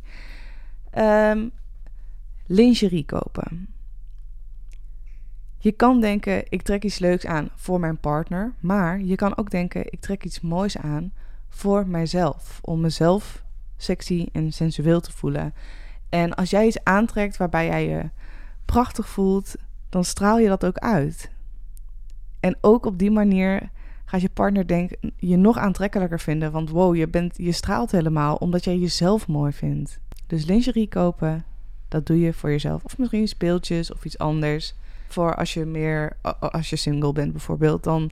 Um, 1.31 1.51
lingerie 2.45 3.05
kopen. 3.05 3.67
Je 5.57 5.71
kan 5.71 6.01
denken, 6.01 6.43
ik 6.49 6.61
trek 6.61 6.83
iets 6.83 6.99
leuks 6.99 7.25
aan 7.25 7.49
voor 7.55 7.79
mijn 7.79 7.97
partner. 7.97 8.53
Maar 8.59 9.01
je 9.01 9.15
kan 9.15 9.37
ook 9.37 9.49
denken, 9.49 9.91
ik 9.91 9.99
trek 9.99 10.23
iets 10.23 10.41
moois 10.41 10.77
aan 10.77 11.13
voor 11.49 11.87
mijzelf. 11.87 12.59
Om 12.61 12.81
mezelf 12.81 13.43
sexy 13.77 14.27
en 14.31 14.51
sensueel 14.51 15.01
te 15.01 15.11
voelen. 15.11 15.53
En 16.09 16.35
als 16.35 16.49
jij 16.49 16.67
iets 16.67 16.83
aantrekt 16.83 17.37
waarbij 17.37 17.65
jij 17.65 17.87
je 17.87 18.09
prachtig 18.65 19.09
voelt, 19.09 19.55
dan 19.89 20.03
straal 20.03 20.39
je 20.39 20.47
dat 20.47 20.65
ook 20.65 20.77
uit. 20.77 21.31
En 22.39 22.57
ook 22.61 22.85
op 22.85 22.99
die 22.99 23.11
manier 23.11 23.69
gaat 24.05 24.21
je 24.21 24.29
partner 24.29 24.67
denk, 24.67 24.91
je 25.17 25.37
nog 25.37 25.57
aantrekkelijker 25.57 26.19
vinden. 26.19 26.51
Want 26.51 26.69
wow, 26.69 26.95
je, 26.95 27.07
bent, 27.07 27.33
je 27.37 27.51
straalt 27.51 27.91
helemaal 27.91 28.35
omdat 28.35 28.63
jij 28.63 28.77
jezelf 28.77 29.27
mooi 29.27 29.51
vindt. 29.51 29.99
Dus 30.27 30.45
lingerie 30.45 30.87
kopen, 30.87 31.45
dat 31.87 32.05
doe 32.05 32.19
je 32.19 32.33
voor 32.33 32.49
jezelf. 32.49 32.83
Of 32.83 32.97
misschien 32.97 33.27
speeltjes 33.27 33.93
of 33.93 34.05
iets 34.05 34.17
anders. 34.17 34.75
Voor 35.07 35.35
als 35.35 35.53
je 35.53 35.65
meer, 35.65 36.17
als 36.39 36.69
je 36.69 36.75
single 36.75 37.11
bent 37.11 37.31
bijvoorbeeld, 37.31 37.83
dan 37.83 38.11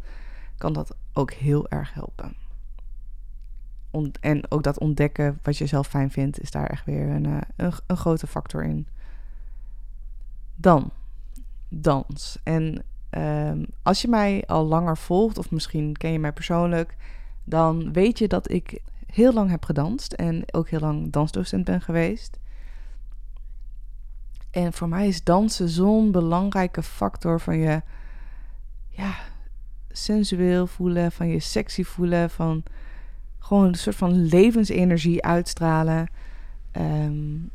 kan 0.57 0.73
dat 0.73 0.95
ook 1.13 1.31
heel 1.31 1.69
erg 1.69 1.93
helpen. 1.93 2.35
en 4.19 4.51
ook 4.51 4.63
dat 4.63 4.79
ontdekken 4.79 5.39
wat 5.43 5.57
je 5.57 5.65
zelf 5.65 5.87
fijn 5.87 6.11
vindt, 6.11 6.41
is 6.41 6.51
daar 6.51 6.67
echt 6.67 6.85
weer 6.85 7.07
een, 7.07 7.25
eh, 7.25 7.37
een, 7.55 7.71
een 7.87 7.97
grote 7.97 8.27
factor 8.27 8.63
in. 8.63 8.87
Dan, 10.55 10.91
dans. 11.69 12.37
En 12.43 12.83
um, 13.11 13.65
als 13.83 14.01
je 14.01 14.07
mij 14.07 14.43
al 14.47 14.65
langer 14.65 14.97
volgt, 14.97 15.37
of 15.37 15.51
misschien 15.51 15.97
ken 15.97 16.11
je 16.11 16.19
mij 16.19 16.31
persoonlijk, 16.31 16.95
dan 17.43 17.93
weet 17.93 18.19
je 18.19 18.27
dat 18.27 18.51
ik 18.51 18.81
heel 19.05 19.33
lang 19.33 19.49
heb 19.49 19.63
gedanst 19.63 20.13
en 20.13 20.43
ook 20.53 20.69
heel 20.69 20.79
lang 20.79 21.11
dansdocent 21.11 21.65
ben 21.65 21.81
geweest. 21.81 22.39
En 24.51 24.73
voor 24.73 24.89
mij 24.89 25.07
is 25.07 25.23
dansen 25.23 25.69
zo'n 25.69 26.11
belangrijke 26.11 26.83
factor 26.83 27.39
van 27.39 27.57
je 27.57 27.81
ja, 28.89 29.15
sensueel 29.91 30.67
voelen, 30.67 31.11
van 31.11 31.27
je 31.27 31.39
sexy 31.39 31.83
voelen, 31.83 32.29
van 32.29 32.63
gewoon 33.39 33.65
een 33.65 33.75
soort 33.75 33.95
van 33.95 34.25
levensenergie 34.25 35.23
uitstralen. 35.23 36.07
Um, 36.77 37.49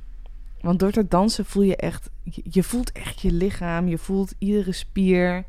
want 0.62 0.78
door 0.78 0.90
te 0.90 1.08
dansen 1.08 1.44
voel 1.44 1.62
je 1.62 1.76
echt, 1.76 2.10
je 2.50 2.62
voelt 2.62 2.92
echt 2.92 3.20
je 3.20 3.32
lichaam, 3.32 3.88
je 3.88 3.98
voelt 3.98 4.34
iedere 4.38 4.72
spier, 4.72 5.44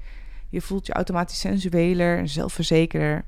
je 0.49 0.61
voelt 0.61 0.85
je 0.85 0.93
automatisch 0.93 1.39
sensueler 1.39 2.17
en 2.17 2.29
zelfverzekerder. 2.29 3.25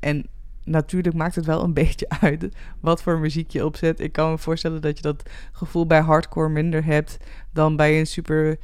En 0.00 0.26
natuurlijk 0.64 1.14
maakt 1.14 1.34
het 1.34 1.46
wel 1.46 1.62
een 1.64 1.74
beetje 1.82 2.08
uit 2.20 2.48
wat 2.80 3.02
voor 3.02 3.18
muziek 3.18 3.50
je 3.50 3.64
opzet. 3.64 4.00
Ik 4.00 4.12
kan 4.12 4.30
me 4.30 4.38
voorstellen 4.38 4.80
dat 4.80 4.96
je 4.96 5.02
dat 5.02 5.30
gevoel 5.52 5.86
bij 5.86 6.00
hardcore 6.00 6.48
minder 6.48 6.84
hebt 6.84 7.16
dan 7.52 7.76
bij 7.76 7.98
een 7.98 8.06
super 8.06 8.58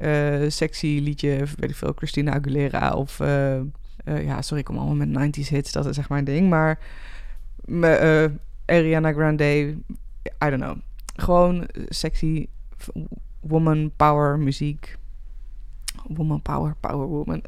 uh, 0.00 0.50
sexy 0.50 1.00
liedje, 1.02 1.36
weet 1.56 1.70
ik 1.70 1.76
veel, 1.76 1.92
Christina 1.96 2.32
Aguilera 2.32 2.94
of... 2.94 3.20
Uh, 3.20 3.60
uh, 4.04 4.24
ja, 4.24 4.42
sorry, 4.42 4.58
ik 4.58 4.64
kom 4.64 4.78
allemaal 4.78 5.06
met 5.06 5.36
90s 5.38 5.48
hits, 5.48 5.72
dat 5.72 5.86
is 5.86 5.94
zeg 5.94 6.08
maar 6.08 6.18
een 6.18 6.24
ding. 6.24 6.50
Maar 6.50 6.78
Ariana 8.66 9.12
Grande, 9.12 9.76
I 10.44 10.50
don't 10.50 10.62
know 10.62 10.76
gewoon 11.20 11.68
sexy 11.88 12.46
woman 13.40 13.92
power 13.96 14.38
muziek. 14.38 14.96
Woman 16.06 16.42
power, 16.42 16.74
power 16.80 17.06
woman. 17.06 17.42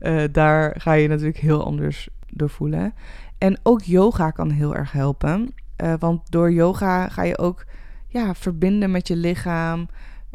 uh, 0.00 0.24
daar 0.32 0.80
ga 0.80 0.92
je 0.92 1.08
natuurlijk 1.08 1.38
heel 1.38 1.64
anders 1.64 2.08
door 2.30 2.50
voelen. 2.50 2.94
En 3.38 3.58
ook 3.62 3.82
yoga 3.82 4.30
kan 4.30 4.50
heel 4.50 4.74
erg 4.74 4.92
helpen. 4.92 5.54
Uh, 5.82 5.94
want 5.98 6.30
door 6.30 6.52
yoga 6.52 7.08
ga 7.08 7.22
je 7.22 7.38
ook 7.38 7.64
ja, 8.06 8.34
verbinden 8.34 8.90
met 8.90 9.08
je 9.08 9.16
lichaam. 9.16 9.88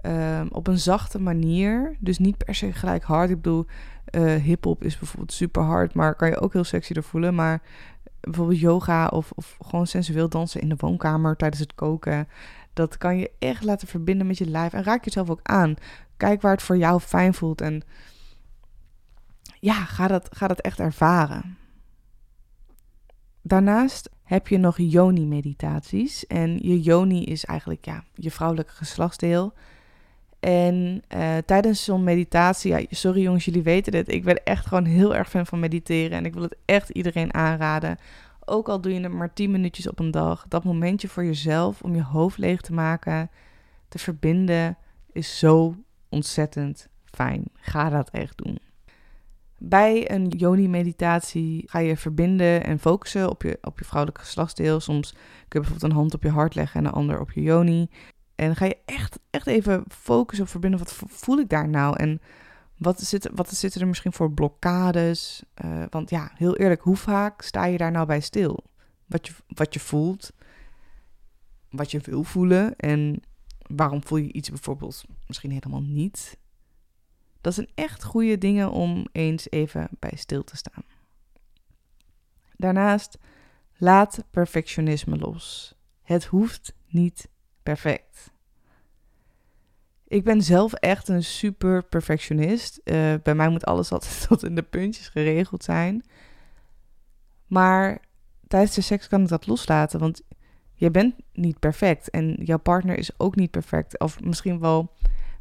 Uh, 0.06 0.42
op 0.50 0.68
een 0.68 0.80
zachte 0.80 1.20
manier. 1.20 1.96
Dus 2.00 2.18
niet 2.18 2.38
per 2.38 2.56
se 2.56 2.74
gelijk 2.74 3.04
hard. 3.04 3.30
Ik 3.30 3.36
bedoel, 3.36 3.66
uh, 4.12 4.36
hip-hop 4.36 4.84
is 4.84 4.98
bijvoorbeeld 4.98 5.32
super 5.32 5.63
hard. 5.63 5.94
Maar 5.94 6.16
kan 6.16 6.30
je 6.30 6.40
ook 6.40 6.54
heel 6.54 6.63
sexy 6.63 6.94
door 6.94 7.04
voelen. 7.04 7.36
Maar 7.36 7.62
bijvoorbeeld 8.22 8.60
yoga 8.60 9.08
of, 9.08 9.32
of 9.32 9.58
gewoon 9.62 9.88
sensueel 9.88 10.30
dansen 10.30 10.62
in 10.62 10.70
de 10.70 10.75
woonkamer 10.78 11.36
tijdens 11.36 11.62
het 11.62 11.75
koken. 11.75 12.28
Dat 12.74 12.98
kan 12.98 13.18
je 13.18 13.32
echt 13.40 13.63
laten 13.63 13.88
verbinden 13.88 14.28
met 14.28 14.38
je 14.38 14.50
lijf. 14.50 14.74
En 14.74 14.84
raak 14.84 15.06
jezelf 15.06 15.30
ook 15.30 15.40
aan. 15.44 15.75
Kijk 16.18 16.42
waar 16.42 16.51
het 16.51 16.62
voor 16.62 16.78
jou 16.78 17.00
fijn 17.00 17.34
voelt. 17.34 17.62
En 17.62 17.82
ja, 19.60 19.74
ga 19.74 20.08
dat, 20.08 20.30
ga 20.32 20.48
dat 20.48 20.60
echt 20.60 20.80
ervaren. 20.80 21.58
Daarnaast 23.42 24.10
heb 24.24 24.48
je 24.48 24.58
nog 24.58 24.78
yoni-meditaties. 24.78 26.28
En 26.28 26.58
je 26.62 26.82
yoni 26.82 27.24
is 27.24 27.46
eigenlijk 27.46 27.86
ja, 27.86 28.04
je 28.13 28.32
vrouwelijke 28.32 28.74
geslachtsdeel. 28.74 29.54
En 30.42 31.04
uh, 31.16 31.38
tijdens 31.46 31.84
zo'n 31.84 32.04
meditatie, 32.04 32.72
ja, 32.72 32.86
sorry 32.90 33.22
jongens, 33.22 33.46
jullie 33.46 33.64
weten 33.64 33.92
dit. 33.92 34.12
Ik 34.12 34.24
ben 34.24 34.44
echt 34.44 34.66
gewoon 34.66 34.86
heel 34.86 35.16
erg 35.16 35.30
fan 35.30 35.46
van 35.46 35.60
mediteren. 35.60 36.18
En 36.18 36.26
ik 36.26 36.34
wil 36.34 36.44
het 36.44 36.56
echt 36.66 36.90
iedereen 36.90 37.34
aanraden. 37.34 37.98
Ook 38.46 38.70
al 38.70 38.82
doe 38.82 38.94
je 38.94 39.00
het 39.00 39.12
maar 39.12 39.34
10 39.34 39.52
minuutjes 39.52 39.88
op 39.88 40.00
een 40.00 40.12
dag. 40.12 40.46
Dat 40.48 40.64
momentje 40.64 41.08
voor 41.08 41.26
jezelf 41.26 41.82
om 41.82 41.96
je 41.96 42.04
hoofd 42.04 42.38
leeg 42.38 42.62
te 42.62 42.74
maken, 42.74 43.30
te 43.88 44.00
verbinden, 44.00 44.78
is 45.12 45.40
zo 45.40 45.76
ontzettend 46.10 46.88
fijn. 47.06 47.44
Ga 47.54 47.90
dat 47.90 48.10
echt 48.10 48.38
doen. 48.38 48.58
Bij 49.58 50.12
een 50.12 50.28
yoni-meditatie 50.28 51.64
ga 51.66 51.80
je 51.80 51.98
verbinden 51.98 52.64
en 52.64 52.80
focussen 52.80 53.30
op 53.30 53.42
je, 53.42 53.58
op 53.62 53.80
je 53.80 53.86
vrouwelijke 53.86 54.22
geslachtsdeel. 54.22 54.80
Soms 54.80 55.12
kun 55.12 55.22
je 55.22 55.60
bijvoorbeeld 55.60 55.92
een 55.92 55.98
hand 55.98 56.14
op 56.14 56.24
je 56.24 56.30
hart 56.30 56.56
leggen 56.56 56.80
en 56.80 56.86
een 56.86 56.94
ander 56.94 57.20
op 57.20 57.32
je 57.32 57.42
yoni. 57.42 57.90
En 58.42 58.56
ga 58.56 58.66
je 58.66 58.78
echt, 58.86 59.20
echt 59.30 59.48
even 59.48 59.84
focussen 59.88 60.46
op 60.46 60.52
verbinden. 60.52 60.80
Wat 60.80 60.96
voel 61.08 61.38
ik 61.38 61.50
daar 61.50 61.70
nou? 61.70 61.98
En 61.98 62.22
wat, 62.78 63.02
zit, 63.02 63.30
wat 63.34 63.54
zitten 63.54 63.82
er 63.82 63.88
misschien 63.88 64.14
voor 64.14 64.32
blokkades? 64.32 65.44
Uh, 65.66 65.84
want 65.90 66.10
ja, 66.10 66.32
heel 66.36 66.58
eerlijk, 66.58 66.82
hoe 66.82 66.96
vaak 66.96 67.42
sta 67.42 67.66
je 67.66 67.78
daar 67.78 67.92
nou 67.92 68.06
bij 68.06 68.20
stil? 68.20 68.64
Wat 69.06 69.28
je, 69.28 69.34
wat 69.48 69.74
je 69.74 69.80
voelt, 69.80 70.32
wat 71.70 71.92
je 71.92 72.00
wil 72.00 72.24
voelen 72.24 72.76
en 72.76 73.22
waarom 73.62 74.04
voel 74.04 74.18
je 74.18 74.34
iets 74.34 74.50
bijvoorbeeld 74.50 75.06
misschien 75.28 75.52
helemaal 75.52 75.82
niet? 75.82 76.38
Dat 77.42 77.54
zijn 77.54 77.70
echt 77.76 78.04
goede 78.04 78.38
dingen 78.38 78.72
om 78.72 79.08
eens 79.12 79.52
even 79.52 79.88
bij 80.00 80.16
stil 80.16 80.44
te 80.44 80.58
staan. 80.58 80.84
Daarnaast, 82.56 83.18
laat 83.78 84.24
perfectionisme 84.32 85.18
los. 85.18 85.76
Het 86.02 86.26
hoeft 86.26 86.74
niet 86.88 87.30
perfect. 87.63 88.32
Ik 90.08 90.24
ben 90.24 90.41
zelf 90.41 90.74
echt 90.74 91.08
een 91.08 91.24
super 91.24 91.84
perfectionist. 91.84 92.82
Uh, 92.84 93.13
bij 93.24 93.36
mij 93.36 93.50
moet 93.50 93.65
alles 93.65 93.91
altijd 93.94 94.25
tot 94.27 94.44
in 94.44 94.56
de 94.56 94.62
puntjes 94.62 95.08
geregeld 95.08 95.63
zijn. 95.63 96.03
Maar 97.48 98.00
tijdens 98.48 98.74
de 98.74 98.82
seks 98.82 99.08
kan 99.08 99.22
ik 99.22 99.27
dat 99.27 99.48
loslaten, 99.48 100.00
want 100.00 100.22
je 100.74 100.91
bent 100.91 101.15
niet 101.34 101.60
perfect 101.60 102.10
en 102.10 102.34
jouw 102.44 102.58
partner 102.58 102.98
is 102.98 103.20
ook 103.20 103.36
niet 103.36 103.51
perfect. 103.51 104.00
Of 104.00 104.22
misschien 104.22 104.60
wel 104.60 104.91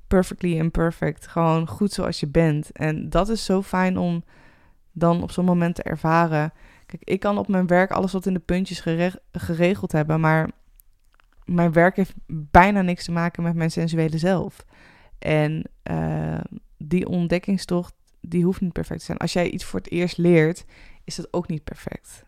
perfectly 0.07 0.57
imperfect. 0.57 1.27
Gewoon 1.27 1.69
goed 1.69 1.93
zoals 1.93 2.21
je 2.21 2.27
bent. 2.27 2.73
En 2.73 3.11
dat 3.11 3.29
is 3.29 3.45
zo 3.45 3.63
fijn 3.63 3.99
om 3.99 4.25
dan 4.93 5.23
op 5.23 5.31
zo'n 5.31 5.45
moment 5.45 5.75
te 5.75 5.83
ervaren. 5.83 6.53
Kijk, 6.87 7.03
ik 7.05 7.21
kan 7.21 7.39
op 7.39 7.49
mijn 7.49 7.67
werk 7.67 7.91
alles 7.91 8.13
wat 8.13 8.27
in 8.27 8.35
de 8.35 8.41
puntjes 8.41 8.85
geregeld 9.33 9.93
hebben, 9.93 10.21
maar 10.21 10.51
mijn 11.55 11.73
werk 11.73 11.97
heeft 11.97 12.15
bijna 12.27 12.83
niks 12.83 13.05
te 13.05 13.13
maken 13.13 13.43
met 13.43 13.55
mijn 13.55 13.71
sensuele 13.71 14.19
zelf. 14.19 14.65
En 15.19 15.65
uh, 15.91 16.41
die 16.77 17.09
ontdekkingstocht, 17.09 17.95
die 18.21 18.45
hoeft 18.45 18.61
niet 18.61 18.73
perfect 18.73 18.99
te 18.99 19.05
zijn. 19.05 19.19
Als 19.19 19.33
jij 19.33 19.51
iets 19.51 19.65
voor 19.65 19.79
het 19.79 19.91
eerst 19.91 20.19
leert, 20.19 20.65
is 21.05 21.15
dat 21.15 21.33
ook 21.33 21.49
niet 21.49 21.65
perfect. 21.65 22.25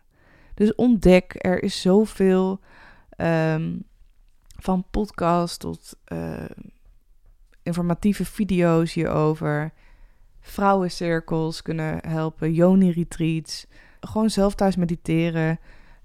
Dus 0.53 0.75
ontdek, 0.75 1.35
er 1.37 1.63
is 1.63 1.81
zoveel 1.81 2.59
um, 3.17 3.83
van 4.59 4.85
podcast 4.91 5.59
tot 5.59 5.97
uh, 6.07 6.45
informatieve 7.63 8.25
video's 8.25 8.93
hierover. 8.93 9.71
Vrouwencirkels 10.39 11.61
kunnen 11.61 12.07
helpen, 12.07 12.53
yoni-retreats. 12.53 13.67
Gewoon 13.99 14.29
zelf 14.29 14.55
thuis 14.55 14.75
mediteren 14.75 15.59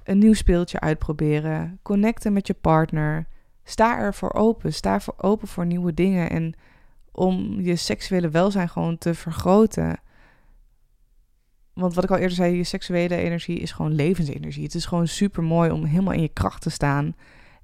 een 0.08 0.18
nieuw 0.18 0.34
speeltje 0.34 0.80
uitproberen, 0.80 1.78
connecten 1.82 2.32
met 2.32 2.46
je 2.46 2.54
partner. 2.54 3.26
Sta 3.64 3.98
er 3.98 4.14
voor 4.14 4.32
open, 4.32 4.74
sta 4.74 5.00
voor 5.00 5.14
open 5.16 5.48
voor 5.48 5.66
nieuwe 5.66 5.94
dingen 5.94 6.30
en 6.30 6.54
om 7.12 7.60
je 7.60 7.76
seksuele 7.76 8.28
welzijn 8.28 8.68
gewoon 8.68 8.98
te 8.98 9.14
vergroten. 9.14 10.00
Want 11.72 11.94
wat 11.94 12.04
ik 12.04 12.10
al 12.10 12.16
eerder 12.16 12.36
zei, 12.36 12.56
je 12.56 12.64
seksuele 12.64 13.16
energie 13.16 13.58
is 13.58 13.72
gewoon 13.72 13.94
levensenergie. 13.94 14.62
Het 14.62 14.74
is 14.74 14.86
gewoon 14.86 15.08
super 15.08 15.42
mooi 15.42 15.70
om 15.70 15.84
helemaal 15.84 16.12
in 16.12 16.22
je 16.22 16.28
kracht 16.28 16.62
te 16.62 16.70
staan. 16.70 17.16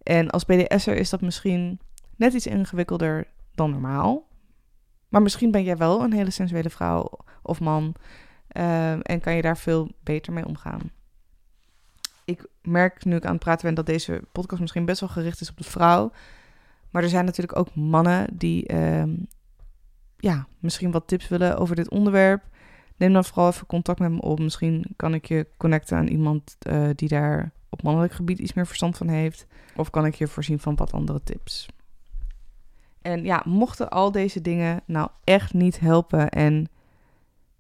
En 0.03 0.31
als 0.31 0.45
BDS'er 0.45 0.97
is 0.97 1.11
dat 1.11 1.21
misschien 1.21 1.81
net 2.17 2.33
iets 2.33 2.47
ingewikkelder 2.47 3.27
dan 3.55 3.71
normaal. 3.71 4.29
Maar 5.09 5.23
misschien 5.23 5.51
ben 5.51 5.65
jij 5.65 5.77
wel 5.77 6.03
een 6.03 6.13
hele 6.13 6.31
sensuele 6.31 6.71
vrouw 6.71 7.11
of 7.43 7.61
man. 7.61 7.95
Uh, 8.57 8.93
en 8.93 9.21
kan 9.21 9.35
je 9.35 9.43
daar 9.43 9.59
veel 9.59 9.91
beter 10.03 10.33
mee 10.33 10.47
omgaan. 10.47 10.91
Ik 12.25 12.47
merk 12.63 13.05
nu 13.05 13.17
ik 13.17 13.25
aan 13.25 13.33
het 13.33 13.43
praten 13.43 13.67
ben 13.67 13.75
dat 13.75 13.87
deze 13.87 14.23
podcast 14.33 14.61
misschien 14.61 14.85
best 14.85 15.01
wel 15.01 15.09
gericht 15.09 15.41
is 15.41 15.51
op 15.51 15.57
de 15.57 15.65
vrouw. 15.65 16.13
Maar 16.91 17.03
er 17.03 17.09
zijn 17.09 17.25
natuurlijk 17.25 17.59
ook 17.59 17.75
mannen 17.75 18.27
die 18.33 18.67
ehm, 18.67 19.15
ja, 20.17 20.47
misschien 20.59 20.91
wat 20.91 21.09
tips 21.09 21.29
willen 21.29 21.59
over 21.59 21.77
dit 21.77 21.91
onderwerp. 21.91 22.43
Neem 22.97 23.13
dan 23.13 23.25
vooral 23.25 23.49
even 23.49 23.67
contact 23.67 23.99
met 23.99 24.11
me 24.11 24.21
op. 24.21 24.39
Misschien 24.39 24.85
kan 24.97 25.15
ik 25.15 25.25
je 25.25 25.47
connecten 25.57 25.97
aan 25.97 26.07
iemand 26.07 26.57
uh, 26.69 26.91
die 26.95 27.09
daar 27.09 27.53
op 27.69 27.83
mannelijk 27.83 28.13
gebied 28.13 28.39
iets 28.39 28.53
meer 28.53 28.67
verstand 28.67 28.97
van 28.97 29.09
heeft. 29.09 29.47
Of 29.77 29.91
kan 29.91 30.07
ik 30.07 30.15
je 30.15 30.27
voorzien 30.27 30.59
van 30.59 30.77
wat 30.77 30.93
andere 30.93 31.23
tips. 31.23 31.69
En 33.03 33.25
ja, 33.25 33.43
mochten 33.47 33.91
al 33.91 34.13
deze 34.13 34.41
dingen 34.41 34.81
nou 34.87 35.09
echt 35.25 35.53
niet 35.53 35.81
helpen 35.81 36.29
en 36.29 36.69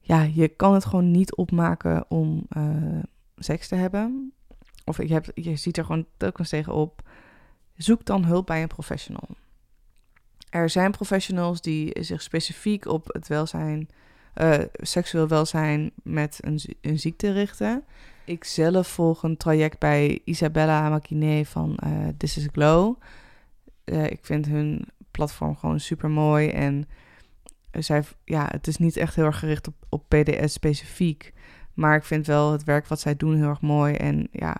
ja, 0.00 0.23
je 0.23 0.49
kan 0.49 0.75
het 0.75 0.85
gewoon 0.85 1.11
niet 1.11 1.35
opmaken 1.35 2.04
om 2.09 2.47
uh, 2.56 3.02
seks 3.37 3.68
te 3.68 3.75
hebben. 3.75 4.34
Of 4.85 5.03
je, 5.03 5.12
hebt, 5.12 5.31
je 5.35 5.57
ziet 5.57 5.76
er 5.76 5.85
gewoon 5.85 6.07
telkens 6.17 6.49
tegenop. 6.49 7.03
Zoek 7.76 8.05
dan 8.05 8.25
hulp 8.25 8.47
bij 8.47 8.62
een 8.62 8.69
professional. 8.69 9.29
Er 10.50 10.71
zijn 10.71 10.91
professionals 10.91 11.61
die 11.61 12.03
zich 12.03 12.23
specifiek 12.23 12.87
op 12.87 13.07
het 13.12 13.29
welzijn, 13.29 13.88
uh, 14.37 14.59
seksueel 14.73 15.29
welzijn 15.29 15.91
met 16.03 16.38
een, 16.41 16.61
een 16.81 16.99
ziekte 16.99 17.33
richten. 17.33 17.85
Ik 18.25 18.45
zelf 18.45 18.88
volg 18.88 19.23
een 19.23 19.37
traject 19.37 19.79
bij 19.79 20.21
Isabella 20.25 20.88
Makiné 20.88 21.45
van 21.45 21.79
uh, 21.87 22.09
This 22.17 22.37
is 22.37 22.49
Glow. 22.53 22.97
Uh, 23.85 24.05
ik 24.05 24.19
vind 24.23 24.47
hun 24.47 24.88
platform 25.11 25.57
gewoon 25.57 25.81
super 25.81 26.11
mooi. 26.11 26.49
En 26.49 26.88
zij, 27.71 28.03
ja, 28.25 28.49
het 28.50 28.67
is 28.67 28.76
niet 28.76 28.97
echt 28.97 29.14
heel 29.14 29.25
erg 29.25 29.38
gericht 29.38 29.67
op, 29.67 29.75
op 29.88 30.09
PDS 30.09 30.53
specifiek. 30.53 31.33
Maar 31.75 31.97
ik 31.97 32.05
vind 32.05 32.26
wel 32.26 32.53
het 32.53 32.64
werk 32.64 32.87
wat 32.87 33.00
zij 33.00 33.17
doen 33.17 33.37
heel 33.37 33.49
erg 33.49 33.61
mooi. 33.61 33.95
En 33.95 34.29
ja, 34.31 34.57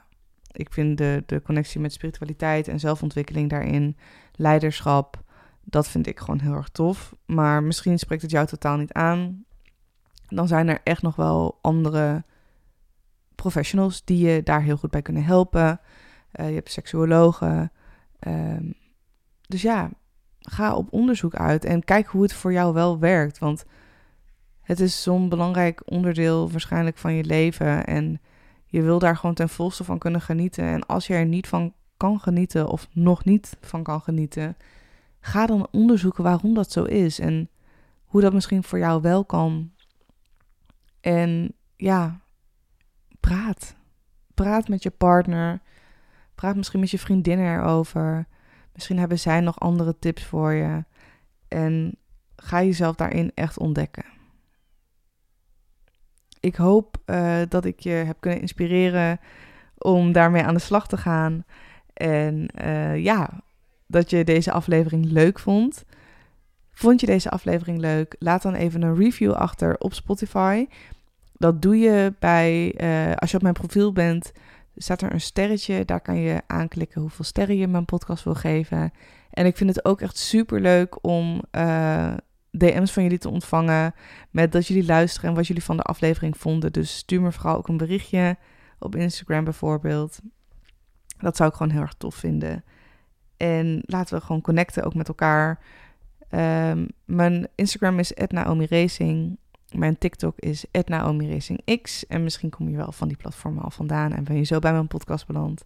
ik 0.57 0.73
vind 0.73 0.99
de, 0.99 1.23
de 1.27 1.43
connectie 1.43 1.81
met 1.81 1.93
spiritualiteit 1.93 2.69
en 2.69 2.81
zelfontwikkeling 2.81 3.51
daarin, 3.51 3.97
leiderschap, 4.33 5.23
dat 5.65 5.89
vind 5.89 6.07
ik 6.07 6.19
gewoon 6.19 6.41
heel 6.41 6.55
erg 6.55 6.69
tof. 6.69 7.15
Maar 7.27 7.63
misschien 7.63 7.99
spreekt 7.99 8.23
het 8.23 8.31
jou 8.31 8.47
totaal 8.47 8.77
niet 8.77 8.93
aan. 8.93 9.45
Dan 10.29 10.49
zijn 10.49 10.69
er 10.69 10.81
echt 10.85 11.03
nog 11.03 11.17
wel 11.17 11.59
andere 11.61 12.25
professionals 13.35 14.05
die 14.05 14.27
je 14.27 14.43
daar 14.43 14.63
heel 14.63 14.77
goed 14.77 14.91
bij 14.91 15.03
kunnen 15.03 15.25
helpen. 15.25 15.81
Uh, 16.33 16.49
je 16.49 16.55
hebt 16.55 16.71
seksuologen. 16.71 17.73
Um, 18.29 18.75
dus 19.47 19.63
ja, 19.63 19.91
ga 20.39 20.75
op 20.75 20.93
onderzoek 20.93 21.35
uit 21.35 21.65
en 21.65 21.85
kijk 21.85 22.07
hoe 22.07 22.23
het 22.23 22.33
voor 22.33 22.53
jou 22.53 22.75
wel 22.75 22.99
werkt. 22.99 23.39
Want 23.39 23.65
het 24.61 24.81
is 24.81 25.03
zo'n 25.03 25.29
belangrijk 25.29 25.83
onderdeel 25.85 26.51
waarschijnlijk 26.51 26.99
van 26.99 27.15
je 27.15 27.25
leven. 27.25 27.87
En 27.87 28.21
je 28.75 28.83
wil 28.83 28.99
daar 28.99 29.17
gewoon 29.17 29.35
ten 29.35 29.49
volste 29.49 29.85
van 29.85 29.99
kunnen 29.99 30.21
genieten. 30.21 30.65
En 30.65 30.87
als 30.87 31.07
je 31.07 31.15
er 31.15 31.27
niet 31.27 31.49
van 31.49 31.75
kan 31.97 32.21
genieten 32.21 32.69
of 32.69 32.89
nog 32.93 33.25
niet 33.25 33.57
van 33.61 33.83
kan 33.83 34.01
genieten, 34.01 34.57
ga 35.21 35.47
dan 35.47 35.69
onderzoeken 35.71 36.25
waarom 36.25 36.55
dat 36.55 36.73
zo 36.73 36.85
is. 36.85 37.19
En 37.19 37.49
hoe 38.05 38.21
dat 38.21 38.33
misschien 38.33 38.63
voor 38.63 38.79
jou 38.79 39.03
wel 39.03 39.25
kan. 39.25 39.73
En 41.01 41.55
ja, 41.77 42.21
praat. 43.21 43.77
Praat 44.35 44.69
met 44.69 44.83
je 44.83 44.91
partner. 44.91 45.61
Praat 46.35 46.57
misschien 46.57 46.81
met 46.81 46.91
je 46.91 46.99
vriendinnen 46.99 47.55
erover. 47.55 48.27
Misschien 48.73 48.99
hebben 48.99 49.19
zij 49.19 49.41
nog 49.41 49.61
andere 49.61 49.99
tips 49.99 50.25
voor 50.25 50.53
je. 50.53 50.85
En 51.49 51.97
ga 52.37 52.63
jezelf 52.63 52.97
daarin 52.97 53.33
echt 53.35 53.59
ontdekken. 53.59 54.05
Ik 56.45 56.55
hoop 56.55 56.97
uh, 57.07 57.37
dat 57.49 57.65
ik 57.65 57.81
je 57.81 57.91
heb 57.91 58.17
kunnen 58.21 58.41
inspireren 58.41 59.21
om 59.79 60.13
daarmee 60.13 60.43
aan 60.43 60.55
de 60.55 60.61
slag 60.61 60.89
te 60.89 60.97
gaan. 60.97 61.45
En 61.93 62.49
uh, 62.65 63.03
ja, 63.03 63.43
dat 63.87 64.11
je 64.11 64.25
deze 64.25 64.53
aflevering 64.53 65.05
leuk 65.05 65.39
vond. 65.39 65.85
Vond 66.73 67.01
je 67.01 67.07
deze 67.07 67.31
aflevering 67.31 67.79
leuk? 67.79 68.17
Laat 68.19 68.43
dan 68.43 68.55
even 68.55 68.83
een 68.83 68.97
review 68.97 69.33
achter 69.33 69.79
op 69.79 69.95
Spotify. 69.95 70.67
Dat 71.33 71.63
doe 71.63 71.79
je 71.79 72.15
bij, 72.19 72.75
uh, 72.81 73.15
als 73.15 73.31
je 73.31 73.37
op 73.37 73.43
mijn 73.43 73.55
profiel 73.55 73.93
bent, 73.93 74.33
staat 74.77 75.03
er 75.03 75.13
een 75.13 75.21
sterretje. 75.21 75.85
Daar 75.85 76.01
kan 76.01 76.17
je 76.17 76.43
aanklikken 76.47 77.01
hoeveel 77.01 77.25
sterren 77.25 77.57
je 77.57 77.69
mijn 77.69 77.85
podcast 77.85 78.25
wil 78.25 78.35
geven. 78.35 78.93
En 79.31 79.47
ik 79.47 79.57
vind 79.57 79.71
het 79.71 79.85
ook 79.85 80.01
echt 80.01 80.19
super 80.19 80.61
leuk 80.61 81.05
om 81.05 81.43
DM's 82.59 82.93
van 82.93 83.03
jullie 83.03 83.19
te 83.19 83.29
ontvangen. 83.31 83.95
Met 84.31 84.53
dat 84.53 84.67
jullie 84.67 84.85
luisteren 84.85 85.31
en 85.31 85.37
wat 85.37 85.47
jullie 85.47 85.65
van 85.65 85.77
de 85.77 85.83
aflevering 85.83 86.37
vonden. 86.37 86.73
Dus 86.73 86.97
stuur 86.97 87.21
me 87.21 87.33
vooral 87.33 87.57
ook 87.57 87.69
een 87.69 87.77
berichtje 87.77 88.37
op 88.79 88.97
Instagram 88.97 89.45
bijvoorbeeld. 89.45 90.21
Dat 91.19 91.37
zou 91.37 91.49
ik 91.49 91.57
gewoon 91.57 91.73
heel 91.73 91.83
erg 91.83 91.95
tof 91.95 92.15
vinden. 92.15 92.65
En 93.37 93.83
laten 93.87 94.19
we 94.19 94.25
gewoon 94.25 94.41
connecten 94.41 94.85
ook 94.85 94.95
met 94.95 95.09
elkaar. 95.09 95.59
Um, 96.31 96.89
mijn 97.05 97.49
Instagram 97.55 97.99
is 97.99 98.13
Naomi 98.29 98.67
Racing. 98.67 99.39
Mijn 99.73 99.99
TikTok 99.99 100.39
is 100.39 100.65
Naomi 100.87 101.33
Racing 101.33 101.81
X. 101.83 102.07
En 102.07 102.23
misschien 102.23 102.51
kom 102.51 102.69
je 102.69 102.77
wel 102.77 102.93
van 102.93 103.09
die 103.09 103.17
platformen 103.17 103.63
al 103.63 103.71
vandaan 103.71 104.13
en 104.13 104.25
ben 104.25 104.37
je 104.37 104.43
zo 104.43 104.59
bij 104.59 104.73
mijn 104.73 104.87
podcast 104.87 105.27
beland. 105.27 105.65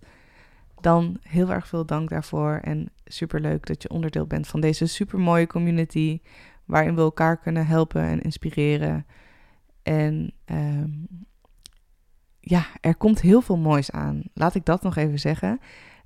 Dan 0.81 1.17
heel 1.23 1.51
erg 1.53 1.69
veel 1.69 1.87
dank 1.87 2.09
daarvoor. 2.09 2.59
En 2.63 2.91
super 3.05 3.41
leuk 3.41 3.67
dat 3.67 3.83
je 3.83 3.91
onderdeel 3.91 4.27
bent 4.27 4.47
van 4.47 4.61
deze 4.61 4.87
super 4.87 5.19
mooie 5.19 5.47
community. 5.47 6.21
Waarin 6.69 6.95
we 6.95 7.01
elkaar 7.01 7.39
kunnen 7.39 7.67
helpen 7.67 8.03
en 8.03 8.21
inspireren. 8.21 9.07
En 9.83 10.33
um, 10.47 11.09
ja, 12.41 12.67
er 12.81 12.97
komt 12.97 13.21
heel 13.21 13.41
veel 13.41 13.59
moois 13.59 13.91
aan. 13.91 14.23
Laat 14.35 14.55
ik 14.55 14.65
dat 14.65 14.83
nog 14.83 14.97
even 14.97 15.19
zeggen. 15.19 15.61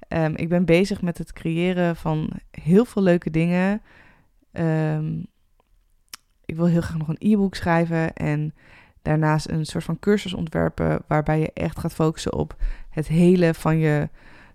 Um, 0.08 0.36
ik 0.36 0.48
ben 0.48 0.64
bezig 0.64 1.02
met 1.02 1.18
het 1.18 1.32
creëren 1.32 1.96
van 1.96 2.30
heel 2.50 2.84
veel 2.84 3.02
leuke 3.02 3.30
dingen. 3.30 3.82
Um, 4.52 5.26
ik 6.44 6.56
wil 6.56 6.66
heel 6.66 6.80
graag 6.80 6.98
nog 6.98 7.08
een 7.08 7.32
e-book 7.32 7.54
schrijven 7.54 8.14
en 8.14 8.54
daarnaast 9.02 9.48
een 9.48 9.64
soort 9.64 9.84
van 9.84 9.98
cursus 9.98 10.34
ontwerpen 10.34 11.02
waarbij 11.06 11.40
je 11.40 11.52
echt 11.52 11.78
gaat 11.78 11.94
focussen 11.94 12.32
op 12.32 12.56
het 12.90 13.08
hele 13.08 13.54
van 13.54 13.78
je 13.78 14.08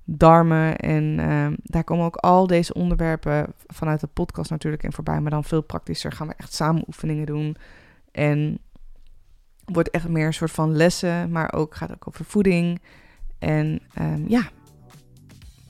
darmen. 0.10 0.78
En 0.78 1.32
um, 1.32 1.56
daar 1.64 1.84
komen 1.84 2.06
ook 2.06 2.16
al 2.16 2.48
deze 2.48 2.74
onderwerpen 2.74 3.54
vanuit 3.68 4.00
de 4.00 4.08
podcast 4.08 4.50
natuurlijk 4.50 4.84
in 4.84 4.94
voorbij, 4.94 5.22
maar 5.22 5.32
dan 5.32 5.44
veel 5.44 5.62
praktischer 5.62 6.12
gaan 6.12 6.28
we 6.28 6.34
echt 6.38 6.54
samen 6.54 6.84
oefeningen 6.88 7.26
doen. 7.26 7.56
En 8.12 8.60
wordt 9.66 9.90
echt 9.90 10.08
meer 10.08 10.26
een 10.26 10.34
soort 10.34 10.52
van 10.52 10.76
lessen, 10.76 11.32
maar 11.32 11.54
ook 11.54 11.76
gaat 11.76 11.92
ook 11.92 12.08
over 12.08 12.26
voeding. 12.26 12.82
En 13.40 13.80
um, 14.00 14.26
ja, 14.28 14.50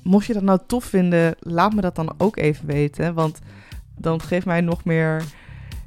mocht 0.04 0.26
je 0.26 0.34
dat 0.34 0.44
nou 0.44 0.60
tof 0.68 0.84
vinden, 0.84 1.36
laat 1.40 1.74
me 1.74 1.82
dat 1.82 1.96
dan 1.96 2.14
ook 2.18 2.38
even 2.38 2.66
weten, 2.66 3.14
want 3.14 3.40
dan 3.96 4.22
geeft 4.22 4.46
mij 4.46 4.62
nog 4.62 4.86
meer 4.86 5.24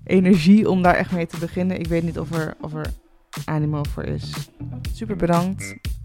energie 0.04 0.70
om 0.70 0.82
daar 0.82 0.94
echt 0.94 1.12
mee 1.12 1.26
te 1.26 1.38
beginnen. 1.38 1.78
Ik 1.78 1.86
weet 1.86 2.02
niet 2.02 2.18
of 2.18 2.32
er, 2.32 2.54
of 2.60 2.74
er 2.74 2.92
animo 3.44 3.82
voor 3.82 4.04
is. 4.04 4.50
Super 4.92 5.16
bedankt 5.16 5.78